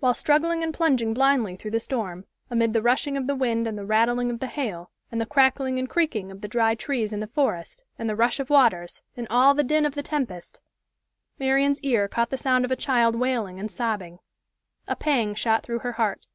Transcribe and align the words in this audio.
While 0.00 0.12
struggling 0.12 0.62
and 0.62 0.74
plunging 0.74 1.14
blindly 1.14 1.56
through 1.56 1.70
the 1.70 1.80
storm, 1.80 2.26
amid 2.50 2.74
the 2.74 2.82
rushing 2.82 3.16
of 3.16 3.26
the 3.26 3.34
wind 3.34 3.66
and 3.66 3.78
the 3.78 3.86
rattling 3.86 4.30
of 4.30 4.38
the 4.38 4.46
hail, 4.46 4.90
and 5.10 5.18
the 5.18 5.24
crackling 5.24 5.78
and 5.78 5.88
creaking 5.88 6.30
of 6.30 6.42
the 6.42 6.46
dry 6.46 6.74
trees 6.74 7.10
in 7.10 7.20
the 7.20 7.26
forest, 7.26 7.82
and 7.98 8.06
the 8.06 8.14
rush 8.14 8.38
of 8.38 8.50
waters, 8.50 9.00
and 9.16 9.26
all 9.30 9.54
the 9.54 9.64
din 9.64 9.86
of 9.86 9.94
the 9.94 10.02
tempest, 10.02 10.60
Marian's 11.38 11.80
ear 11.80 12.06
caught 12.06 12.28
the 12.28 12.36
sound 12.36 12.66
of 12.66 12.70
a 12.70 12.76
child 12.76 13.16
wailing 13.16 13.58
and 13.58 13.70
sobbing. 13.70 14.18
A 14.86 14.94
pang 14.94 15.34
shot 15.34 15.62
through 15.62 15.78
her 15.78 15.92
heart. 15.92 16.26